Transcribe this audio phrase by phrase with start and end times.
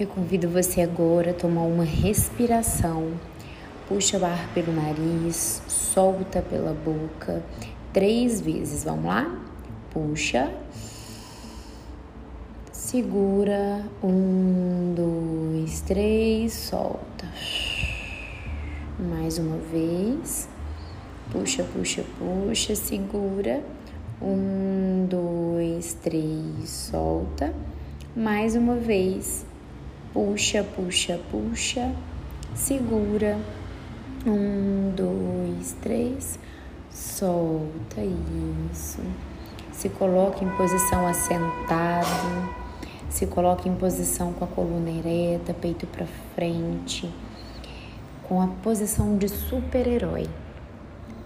[0.00, 3.12] Eu convido você agora a tomar uma respiração.
[3.86, 7.42] Puxa o ar pelo nariz, solta pela boca
[7.92, 8.82] três vezes.
[8.82, 9.30] Vamos lá?
[9.90, 10.50] Puxa.
[12.72, 13.84] Segura.
[14.02, 17.28] Um, dois, três, solta.
[18.98, 20.48] Mais uma vez.
[21.30, 23.62] Puxa, puxa, puxa, segura.
[24.22, 27.52] Um, dois, três, solta.
[28.16, 29.49] Mais uma vez.
[30.12, 31.94] Puxa, puxa, puxa.
[32.54, 33.38] Segura.
[34.26, 36.38] Um, dois, três.
[36.90, 38.00] Solta
[38.70, 39.00] isso.
[39.72, 42.06] Se coloca em posição assentado.
[43.08, 47.12] Se coloca em posição com a coluna ereta, peito para frente,
[48.28, 50.28] com a posição de super-herói,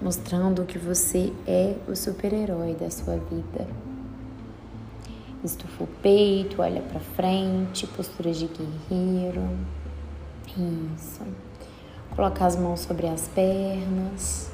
[0.00, 3.66] mostrando que você é o super-herói da sua vida.
[5.44, 9.46] Estufa o peito, olha para frente, postura de guerreiro.
[10.96, 11.20] Isso.
[12.16, 14.50] Coloca as mãos sobre as pernas.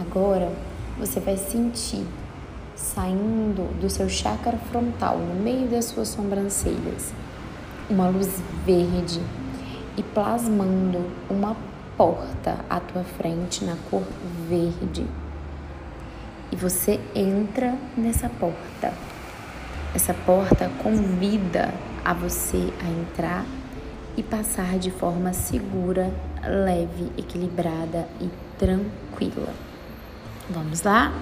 [0.00, 0.50] Agora
[0.98, 2.04] você vai sentir
[2.74, 7.12] saindo do seu chakra frontal, no meio das suas sobrancelhas,
[7.88, 9.20] uma luz verde
[9.96, 11.56] e plasmando uma
[11.96, 14.02] porta à tua frente na cor
[14.48, 15.06] verde
[16.52, 18.92] e você entra nessa porta.
[19.94, 21.72] Essa porta convida
[22.04, 23.44] a você a entrar
[24.16, 26.12] e passar de forma segura,
[26.44, 28.28] leve, equilibrada e
[28.58, 29.52] tranquila.
[30.48, 31.12] Vamos lá?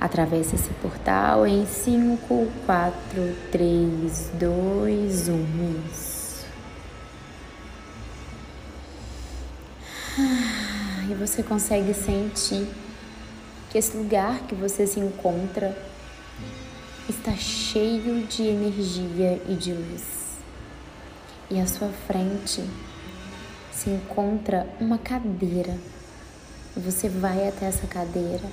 [0.00, 5.74] Atravesse esse portal em 5, 4, 3, 2, 1.
[5.90, 6.46] Isso.
[10.20, 12.68] Ah, e você consegue sentir
[13.70, 15.76] que esse lugar que você se encontra
[17.08, 20.38] está cheio de energia e de luz.
[21.50, 22.62] E à sua frente
[23.72, 25.76] se encontra uma cadeira.
[26.76, 28.44] Você vai até essa cadeira,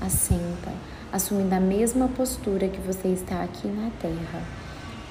[0.00, 0.72] assenta,
[1.12, 4.42] assumindo a mesma postura que você está aqui na terra.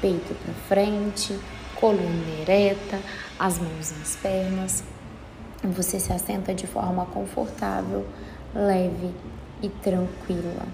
[0.02, 1.40] Peito para frente,
[1.76, 3.00] coluna ereta,
[3.40, 4.84] as mãos nas pernas.
[5.64, 8.06] Você se assenta de forma confortável,
[8.54, 9.14] leve
[9.64, 10.68] e tranquila.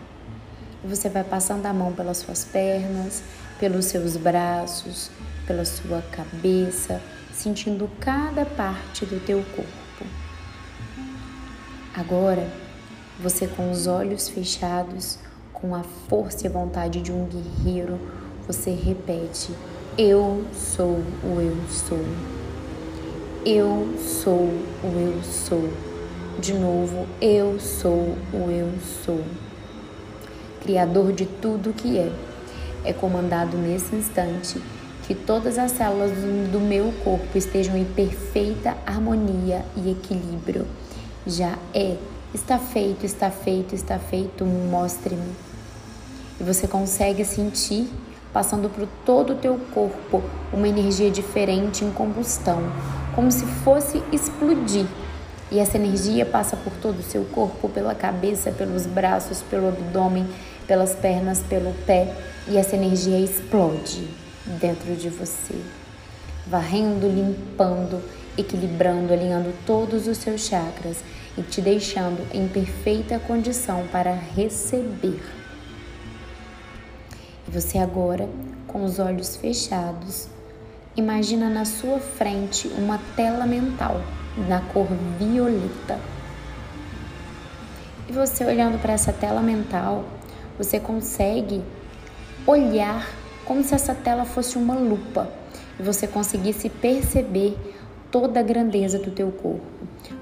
[0.84, 3.22] Você vai passando a mão pelas suas pernas,
[3.60, 5.12] pelos seus braços,
[5.46, 7.02] pela sua cabeça,
[7.32, 10.06] sentindo cada parte do teu corpo.
[11.94, 12.48] Agora,
[13.20, 15.20] você com os olhos fechados,
[15.54, 18.00] com a força e vontade de um guerreiro,
[18.48, 19.52] você repete:
[19.98, 22.00] Eu sou o eu sou.
[23.46, 24.46] Eu sou
[24.84, 25.89] o eu sou
[26.40, 28.72] de novo, eu sou o eu
[29.04, 29.22] sou.
[30.62, 32.12] Criador de tudo que é.
[32.86, 34.62] É comandado nesse instante
[35.06, 36.12] que todas as células
[36.52, 40.66] do meu corpo estejam em perfeita harmonia e equilíbrio.
[41.28, 41.98] Já é.
[42.34, 44.46] Está feito, está feito, está feito.
[44.46, 45.34] Mostre-me.
[46.40, 47.90] E você consegue sentir
[48.32, 50.22] passando por todo o teu corpo
[50.54, 52.62] uma energia diferente em combustão,
[53.16, 54.86] como se fosse explodir
[55.52, 60.28] e essa energia passa por todo o seu corpo, pela cabeça, pelos braços, pelo abdômen,
[60.68, 62.14] pelas pernas, pelo pé,
[62.48, 64.08] e essa energia explode
[64.60, 65.56] dentro de você,
[66.46, 68.02] varrendo, limpando,
[68.38, 70.98] equilibrando, alinhando todos os seus chakras
[71.38, 75.22] e te deixando em perfeita condição para receber.
[77.48, 78.30] E você agora,
[78.68, 80.28] com os olhos fechados,
[80.96, 84.00] imagina na sua frente uma tela mental
[84.48, 86.00] na cor violeta.
[88.08, 90.04] E você olhando para essa tela mental,
[90.58, 91.64] você consegue
[92.46, 93.08] olhar
[93.46, 95.30] como se essa tela fosse uma lupa
[95.80, 97.58] e você conseguisse perceber
[98.12, 99.62] toda a grandeza do teu corpo.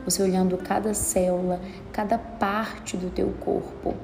[0.06, 1.60] Você olhando cada célula,
[1.92, 3.96] cada parte do teu corpo,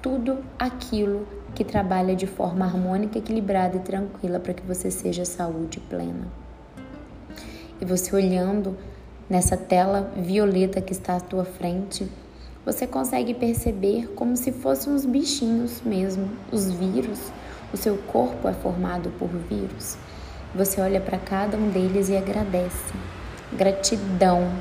[0.00, 5.80] tudo aquilo que trabalha de forma harmônica, equilibrada e tranquila para que você seja saúde
[5.80, 6.26] plena.
[7.80, 8.76] E você olhando
[9.34, 12.08] Nessa tela violeta que está à tua frente,
[12.64, 17.18] você consegue perceber como se fossem uns bichinhos mesmo, os vírus.
[17.72, 19.98] O seu corpo é formado por vírus.
[20.54, 22.94] Você olha para cada um deles e agradece.
[23.52, 24.52] Gratidão,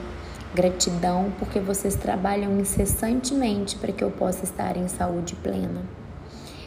[0.55, 5.83] gratidão porque vocês trabalham incessantemente para que eu possa estar em saúde plena.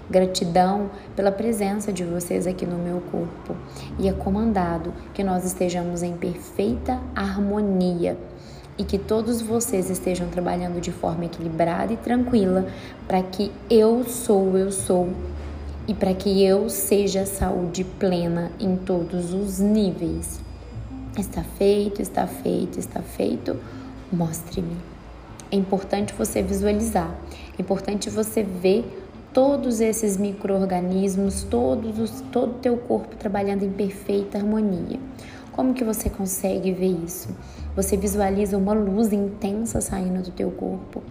[0.09, 3.57] Gratidão pela presença de vocês aqui no meu corpo
[3.99, 8.17] e é comandado que nós estejamos em perfeita harmonia
[8.79, 12.67] e que todos vocês estejam trabalhando de forma equilibrada e tranquila
[13.09, 15.09] para que eu sou, eu sou
[15.89, 20.41] e para que eu seja saúde plena em todos os níveis.
[21.17, 23.57] Está feito, está feito, está feito.
[24.13, 24.77] Mostre-me.
[25.51, 27.15] É importante você visualizar,
[27.57, 29.06] é importante você ver
[29.37, 34.99] todos esses micro-organismos, todos, todo o teu corpo trabalhando em perfeita harmonia.
[35.53, 37.29] Como que você consegue ver isso?
[37.77, 41.03] Você visualiza uma luz intensa saindo do teu corpo.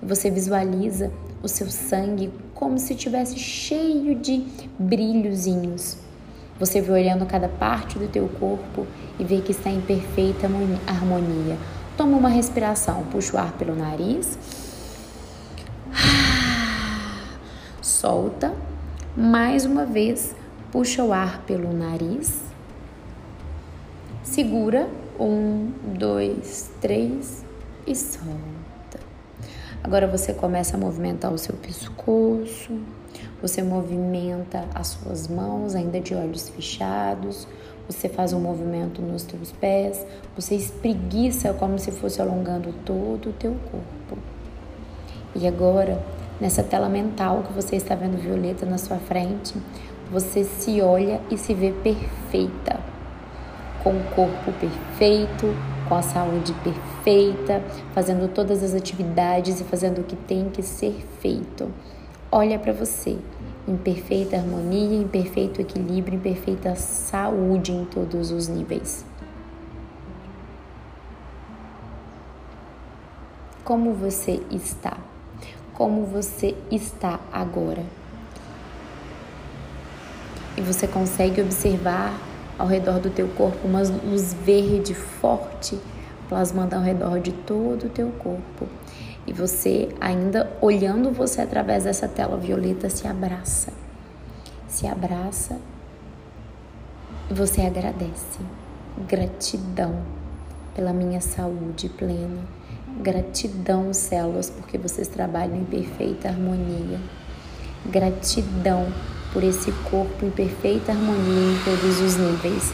[0.00, 1.10] Você visualiza
[1.42, 4.46] o seu sangue como se tivesse cheio de
[4.78, 5.98] brilhozinhos.
[6.60, 8.86] Você vê olhando cada parte do teu corpo
[9.18, 10.46] e vê que está em perfeita
[10.86, 11.58] harmonia.
[11.96, 14.38] Toma uma respiração, puxa o ar pelo nariz.
[18.02, 18.52] Solta.
[19.16, 20.34] Mais uma vez,
[20.72, 22.42] puxa o ar pelo nariz.
[24.24, 24.88] Segura.
[25.20, 27.44] Um, dois, três
[27.86, 28.98] e solta.
[29.84, 32.76] Agora você começa a movimentar o seu pescoço.
[33.40, 37.46] Você movimenta as suas mãos, ainda de olhos fechados.
[37.88, 40.04] Você faz um movimento nos teus pés,
[40.34, 44.20] você espreguiça como se fosse alongando todo o teu corpo.
[45.36, 46.02] E agora,
[46.42, 49.54] nessa tela mental que você está vendo violeta na sua frente,
[50.10, 52.80] você se olha e se vê perfeita,
[53.84, 55.54] com o corpo perfeito,
[55.88, 57.62] com a saúde perfeita,
[57.94, 61.70] fazendo todas as atividades e fazendo o que tem que ser feito.
[62.30, 63.16] Olha para você
[63.68, 69.04] em perfeita harmonia, em perfeito equilíbrio, em perfeita saúde em todos os níveis.
[73.62, 75.11] Como você está?
[75.74, 77.84] Como você está agora?
[80.56, 82.18] E você consegue observar
[82.58, 85.78] ao redor do teu corpo uma luz verde forte
[86.28, 88.66] plasmando ao redor de todo o teu corpo.
[89.26, 93.72] E você, ainda olhando você através dessa tela violeta, se abraça.
[94.66, 95.58] Se abraça
[97.30, 98.40] e você agradece.
[99.06, 100.02] Gratidão
[100.74, 102.42] pela minha saúde plena.
[103.00, 107.00] Gratidão, células, porque vocês trabalham em perfeita harmonia.
[107.86, 108.86] Gratidão
[109.32, 112.72] por esse corpo em perfeita harmonia em todos os níveis.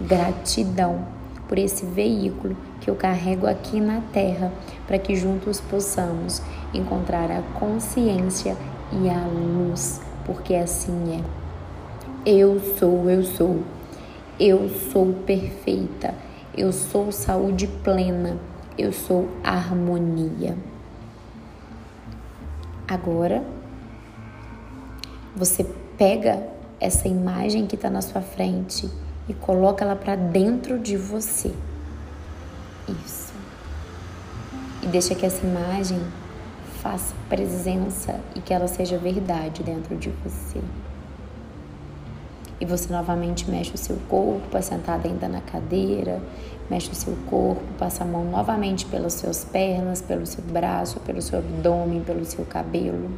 [0.00, 1.06] Gratidão
[1.48, 4.52] por esse veículo que eu carrego aqui na Terra,
[4.86, 6.42] para que juntos possamos
[6.72, 8.56] encontrar a consciência
[8.92, 11.46] e a luz, porque assim é.
[12.28, 13.62] Eu sou, eu sou.
[14.38, 16.14] Eu sou perfeita.
[16.56, 18.36] Eu sou saúde plena.
[18.78, 20.56] Eu sou harmonia.
[22.86, 23.42] Agora,
[25.34, 25.64] você
[25.96, 26.46] pega
[26.78, 28.88] essa imagem que está na sua frente
[29.28, 31.52] e coloca ela para dentro de você.
[33.04, 33.32] Isso.
[34.82, 36.00] E deixa que essa imagem
[36.82, 40.60] faça presença e que ela seja verdade dentro de você.
[42.60, 46.22] E você novamente mexe o seu corpo, sentada ainda na cadeira,
[46.70, 51.20] mexe o seu corpo, passa a mão novamente pelas suas pernas, pelo seu braço, pelo
[51.20, 53.10] seu abdômen, pelo seu cabelo.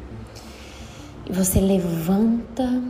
[1.29, 2.83] E você levanta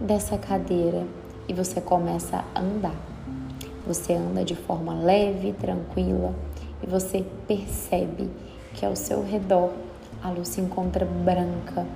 [0.00, 1.04] dessa cadeira
[1.48, 2.94] e você começa a andar.
[3.86, 6.34] Você anda de forma leve, tranquila
[6.82, 8.30] e você percebe
[8.74, 9.72] que ao seu redor
[10.22, 11.86] a luz se encontra branca,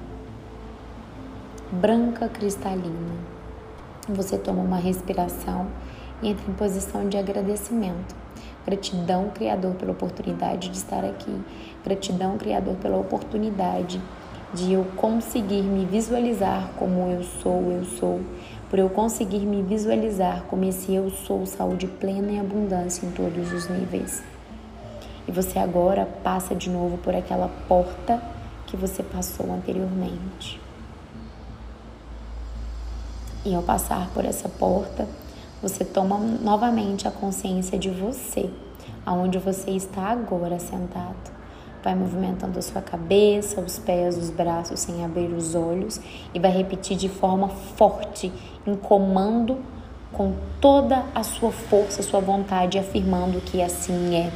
[1.72, 3.39] branca cristalina.
[4.14, 5.66] Você toma uma respiração
[6.22, 8.14] e entra em posição de agradecimento.
[8.66, 11.34] Gratidão, Criador, pela oportunidade de estar aqui.
[11.84, 14.00] Gratidão, Criador, pela oportunidade
[14.52, 18.20] de eu conseguir me visualizar como eu sou, eu sou,
[18.68, 23.52] por eu conseguir me visualizar como esse eu sou, saúde plena e abundância em todos
[23.52, 24.22] os níveis.
[25.26, 28.20] E você agora passa de novo por aquela porta
[28.66, 30.60] que você passou anteriormente.
[33.44, 35.08] E ao passar por essa porta,
[35.62, 38.50] você toma novamente a consciência de você,
[39.04, 41.40] aonde você está agora sentado.
[41.82, 45.98] Vai movimentando a sua cabeça, os pés, os braços sem abrir os olhos
[46.34, 48.30] e vai repetir de forma forte,
[48.66, 49.58] em comando,
[50.12, 54.30] com toda a sua força, sua vontade, afirmando que assim é.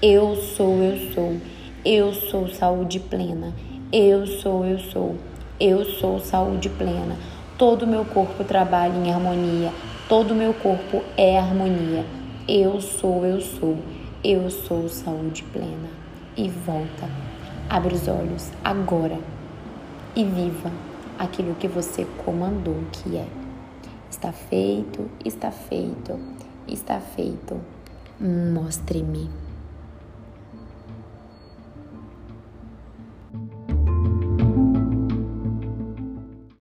[0.00, 1.36] Eu sou, eu sou.
[1.84, 3.52] Eu sou saúde plena.
[3.92, 5.16] Eu sou, eu sou.
[5.58, 7.16] Eu sou saúde plena.
[7.60, 9.70] Todo o meu corpo trabalha em harmonia.
[10.08, 12.06] Todo o meu corpo é harmonia.
[12.48, 13.76] Eu sou, eu sou.
[14.24, 15.90] Eu sou saúde plena
[16.38, 17.06] e volta.
[17.68, 19.18] Abre os olhos agora
[20.16, 20.72] e viva
[21.18, 23.26] aquilo que você comandou que é.
[24.10, 26.18] Está feito, está feito,
[26.66, 27.60] está feito.
[28.18, 29.49] Mostre-me.